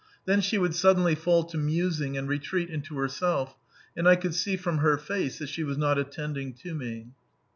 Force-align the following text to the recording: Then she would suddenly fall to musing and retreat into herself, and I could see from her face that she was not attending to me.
Then 0.25 0.41
she 0.41 0.57
would 0.57 0.73
suddenly 0.73 1.13
fall 1.13 1.43
to 1.43 1.59
musing 1.59 2.17
and 2.17 2.27
retreat 2.27 2.71
into 2.71 2.97
herself, 2.97 3.55
and 3.95 4.09
I 4.09 4.15
could 4.15 4.33
see 4.33 4.57
from 4.57 4.79
her 4.79 4.97
face 4.97 5.37
that 5.37 5.49
she 5.49 5.63
was 5.63 5.77
not 5.77 5.99
attending 5.99 6.53
to 6.53 6.73
me. 6.73 7.09